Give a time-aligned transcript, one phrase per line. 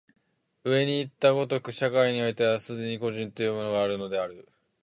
[0.63, 4.47] 上にいった如く、社会においては既に個人というものがあるのである。